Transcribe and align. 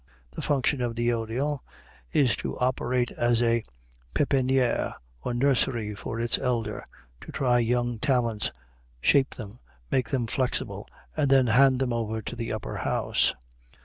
The 0.31 0.41
function 0.41 0.81
of 0.81 0.95
the 0.95 1.09
Odéon 1.09 1.59
is 2.11 2.35
to 2.37 2.57
operate 2.57 3.11
as 3.11 3.39
a 3.39 3.61
pépinière 4.15 4.95
or 5.21 5.35
nursery 5.35 5.93
for 5.93 6.19
its 6.19 6.39
elder 6.39 6.83
to 7.23 7.31
try 7.31 7.59
young 7.59 7.99
talents, 7.99 8.51
shape 8.99 9.35
them, 9.35 9.59
make 9.91 10.09
them 10.09 10.25
flexible 10.25 10.87
and 11.15 11.29
then 11.29 11.45
hand 11.45 11.77
them 11.77 11.93
over 11.93 12.19
to 12.19 12.35
the 12.35 12.51
upper 12.51 12.77
house. 12.77 13.35